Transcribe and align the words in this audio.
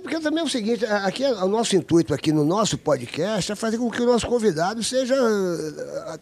Porque 0.00 0.18
também 0.20 0.40
é 0.40 0.44
o 0.44 0.48
seguinte, 0.48 0.84
aqui 0.86 1.24
o 1.24 1.48
nosso 1.48 1.76
intuito 1.76 2.14
aqui 2.14 2.32
no 2.32 2.44
nosso 2.44 2.76
podcast 2.78 3.52
é 3.52 3.54
fazer 3.54 3.78
com 3.78 3.90
que 3.90 4.00
o 4.02 4.06
nosso 4.06 4.26
convidado 4.26 4.82
seja 4.82 5.14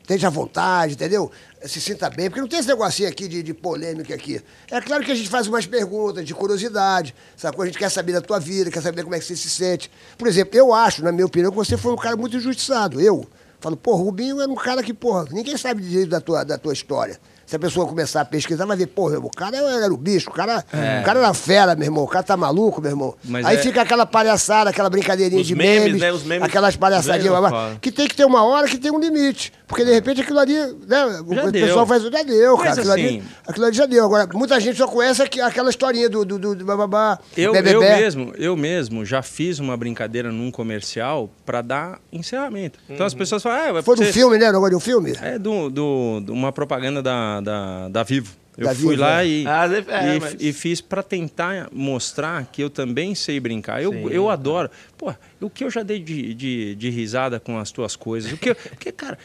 esteja 0.01 0.27
à 0.27 0.31
vontade, 0.31 0.95
entendeu? 0.95 1.31
Se 1.65 1.81
sinta 1.81 2.11
bem, 2.11 2.29
porque 2.29 2.41
não 2.41 2.49
tem 2.49 2.59
esse 2.59 2.69
negocinho 2.69 3.09
aqui 3.09 3.29
de, 3.29 3.43
de 3.43 3.55
polêmica 3.55 4.15
aqui. 4.15 4.41
É 4.71 4.81
claro 4.81 5.05
que 5.05 5.13
a 5.13 5.15
gente 5.15 5.29
faz 5.29 5.47
umas 5.47 5.67
perguntas 5.67 6.25
de 6.25 6.35
curiosidade, 6.35 7.15
sacou? 7.37 7.63
A 7.63 7.67
gente 7.67 7.79
quer 7.79 7.91
saber 7.91 8.13
da 8.13 8.21
tua 8.21 8.39
vida, 8.39 8.71
quer 8.71 8.83
saber 8.83 9.03
como 9.05 9.15
é 9.15 9.19
que 9.19 9.25
você 9.25 9.37
se 9.37 9.49
sente. 9.49 9.91
Por 10.19 10.27
exemplo, 10.27 10.57
eu 10.57 10.75
acho, 10.75 11.03
na 11.03 11.13
minha 11.13 11.27
opinião, 11.27 11.51
que 11.51 11.57
você 11.57 11.77
foi 11.77 11.93
um 11.93 11.97
cara 11.97 12.17
muito 12.17 12.37
injustiçado. 12.37 13.01
Eu 13.01 13.27
falo, 13.61 13.77
pô, 13.77 13.95
Rubinho 13.95 14.41
era 14.41 14.51
um 14.51 14.57
cara 14.57 14.83
que, 14.83 14.93
porra, 14.93 15.27
ninguém 15.31 15.57
sabe 15.57 15.83
direito 15.83 16.11
da 16.11 16.21
tua, 16.21 16.45
da 16.45 16.59
tua 16.59 16.73
história. 16.73 17.19
Se 17.47 17.57
a 17.57 17.59
pessoa 17.59 17.87
começar 17.87 18.21
a 18.21 18.25
pesquisar, 18.25 18.65
vai 18.65 18.77
ver, 18.77 18.87
pô, 18.87 19.09
o 19.09 19.31
cara 19.31 19.57
era 19.57 19.93
o 19.93 19.97
bicho, 19.97 20.31
o 20.31 20.33
cara, 20.33 20.65
é. 20.73 21.01
o 21.01 21.05
cara 21.05 21.21
era 21.21 21.35
fera, 21.35 21.75
meu 21.75 21.87
irmão, 21.87 22.05
o 22.05 22.09
cara 22.09 22.23
tá 22.23 22.37
maluco, 22.37 22.81
meu 22.81 22.91
irmão. 22.91 23.15
Mas 23.25 23.45
Aí 23.45 23.57
é... 23.57 23.61
fica 23.61 23.83
aquela 23.83 24.07
palhaçada, 24.07 24.71
aquela 24.71 24.89
brincadeirinha 24.89 25.41
Os 25.41 25.47
de 25.47 25.55
memes, 25.55 25.85
memes, 25.85 26.01
né? 26.01 26.13
Os 26.13 26.23
memes 26.25 26.45
aquelas 26.45 26.77
palhaçadinhas, 26.77 27.35
que 27.81 27.91
tem 27.91 28.07
que 28.07 28.15
ter 28.15 28.25
uma 28.25 28.45
hora 28.45 28.69
que 28.69 28.79
tem 28.79 28.91
um 28.91 28.99
limite. 28.99 29.53
Porque 29.67 29.85
de 29.85 29.93
repente 29.93 30.21
aquilo 30.21 30.39
ali, 30.39 30.55
né? 30.55 31.25
Já 31.31 31.45
o 31.45 31.51
deu. 31.51 31.67
pessoal 31.67 31.87
faz, 31.87 32.03
já 32.03 32.23
deu, 32.23 32.59
cara. 32.59 32.73
Aquilo, 32.73 32.93
assim, 32.93 33.07
ali, 33.07 33.23
aquilo 33.47 33.67
ali 33.67 33.75
já 33.75 33.87
deu. 33.87 34.05
Agora, 34.05 34.29
muita 34.35 34.61
gente 34.61 34.77
só 34.77 34.87
conhece 34.87 35.23
aquela 35.23 35.71
historinha 35.71 36.11
do, 36.11 36.25
do, 36.25 36.39
do, 36.39 36.55
do 36.55 36.65
bababá. 36.65 37.19
Eu, 37.35 37.55
eu 37.55 37.81
mesmo, 37.81 38.33
eu 38.37 38.57
mesmo 38.57 39.05
já 39.05 39.23
fiz 39.23 39.59
uma 39.59 39.75
brincadeira 39.75 40.31
num 40.31 40.51
comercial 40.51 41.31
pra 41.47 41.63
dar 41.63 41.99
encerramento. 42.13 42.79
Então 42.85 42.99
uhum. 42.99 43.07
as 43.07 43.15
pessoas 43.15 43.43
falam, 43.43 43.79
ah, 43.79 43.83
Foi 43.83 43.97
do 43.97 44.05
filme, 44.05 44.37
né? 44.37 44.53
De 44.53 44.77
um 44.77 44.81
filme? 44.81 45.15
É, 45.23 45.39
do, 45.39 45.71
do, 45.71 46.25
uma 46.29 46.53
propaganda 46.53 47.03
da 47.03 47.32
da, 47.41 47.89
da 47.89 48.03
Vivo. 48.03 48.43
Eu 48.57 48.67
da 48.67 48.75
fui 48.75 48.91
Vivo, 48.91 49.01
lá 49.01 49.23
é. 49.23 49.27
e, 49.27 49.47
ah, 49.47 49.67
é, 49.67 50.17
e, 50.17 50.21
mas... 50.21 50.37
e, 50.39 50.53
fiz 50.53 50.81
para 50.81 51.03
tentar 51.03 51.69
mostrar 51.73 52.45
que 52.53 52.63
eu 52.63 52.69
também 52.69 53.15
sei 53.15 53.41
brincar. 53.41 53.83
Eu, 53.83 54.11
eu 54.11 54.29
adoro. 54.29 54.71
Pô, 54.97 55.15
o 55.41 55.49
que 55.49 55.65
eu 55.65 55.71
já 55.71 55.83
dei 55.83 55.99
de, 55.99 56.35
de, 56.35 56.75
de 56.75 56.91
risada 56.91 57.41
com 57.41 57.59
as 57.59 57.71
tuas 57.71 57.97
coisas? 57.97 58.31
O 58.31 58.37
que, 58.37 58.53
porque, 58.77 58.93
cara, 58.93 59.19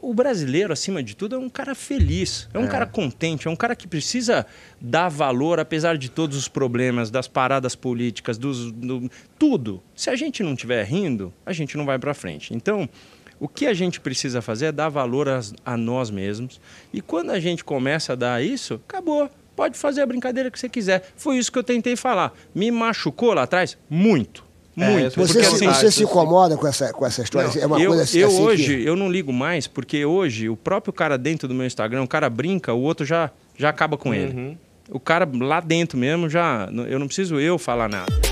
o 0.00 0.14
brasileiro, 0.14 0.72
acima 0.72 1.02
de 1.02 1.14
tudo, 1.14 1.36
é 1.36 1.38
um 1.38 1.48
cara 1.48 1.74
feliz, 1.74 2.48
é 2.52 2.58
um 2.58 2.64
é. 2.64 2.68
cara 2.68 2.86
contente, 2.86 3.46
é 3.46 3.50
um 3.50 3.56
cara 3.56 3.74
que 3.74 3.86
precisa 3.86 4.46
dar 4.80 5.08
valor, 5.08 5.60
apesar 5.60 5.96
de 5.96 6.08
todos 6.08 6.36
os 6.36 6.48
problemas, 6.48 7.10
das 7.10 7.28
paradas 7.28 7.74
políticas, 7.74 8.38
dos, 8.38 8.72
do, 8.72 9.10
tudo. 9.38 9.82
Se 9.94 10.10
a 10.10 10.16
gente 10.16 10.42
não 10.42 10.54
estiver 10.54 10.84
rindo, 10.84 11.32
a 11.44 11.52
gente 11.52 11.76
não 11.76 11.84
vai 11.84 11.98
para 11.98 12.14
frente. 12.14 12.54
Então, 12.54 12.88
o 13.42 13.48
que 13.48 13.66
a 13.66 13.74
gente 13.74 13.98
precisa 13.98 14.40
fazer 14.40 14.66
é 14.66 14.72
dar 14.72 14.88
valor 14.88 15.28
a, 15.28 15.40
a 15.66 15.76
nós 15.76 16.10
mesmos. 16.10 16.60
E 16.92 17.00
quando 17.00 17.30
a 17.30 17.40
gente 17.40 17.64
começa 17.64 18.12
a 18.12 18.16
dar 18.16 18.40
isso, 18.40 18.80
acabou. 18.88 19.28
Pode 19.56 19.76
fazer 19.76 20.00
a 20.00 20.06
brincadeira 20.06 20.48
que 20.48 20.60
você 20.60 20.68
quiser. 20.68 21.10
Foi 21.16 21.38
isso 21.38 21.50
que 21.50 21.58
eu 21.58 21.64
tentei 21.64 21.96
falar. 21.96 22.32
Me 22.54 22.70
machucou 22.70 23.34
lá 23.34 23.42
atrás? 23.42 23.76
Muito. 23.90 24.44
É, 24.78 24.88
muito. 24.88 25.16
Você, 25.16 25.40
porque, 25.40 25.44
se, 25.44 25.54
assim, 25.56 25.66
você 25.66 25.90
se 25.90 26.04
incomoda 26.04 26.56
com 26.56 26.68
essa, 26.68 26.92
com 26.92 27.04
essa 27.04 27.20
história? 27.20 27.50
Não, 27.52 27.62
é 27.62 27.66
uma 27.66 27.80
eu, 27.80 27.88
coisa 27.88 28.04
assim, 28.04 28.18
eu 28.20 28.28
assim 28.28 28.42
hoje, 28.42 28.76
que... 28.76 28.86
eu 28.86 28.94
não 28.94 29.10
ligo 29.10 29.32
mais, 29.32 29.66
porque 29.66 30.04
hoje 30.04 30.48
o 30.48 30.56
próprio 30.56 30.92
cara 30.92 31.18
dentro 31.18 31.48
do 31.48 31.54
meu 31.54 31.66
Instagram, 31.66 32.04
o 32.04 32.08
cara 32.08 32.30
brinca, 32.30 32.72
o 32.72 32.80
outro 32.80 33.04
já, 33.04 33.28
já 33.58 33.70
acaba 33.70 33.98
com 33.98 34.10
uhum. 34.10 34.14
ele. 34.14 34.58
O 34.88 35.00
cara 35.00 35.28
lá 35.40 35.58
dentro 35.58 35.98
mesmo 35.98 36.30
já. 36.30 36.68
Eu 36.88 37.00
não 37.00 37.08
preciso 37.08 37.40
eu 37.40 37.58
falar 37.58 37.88
nada. 37.88 38.31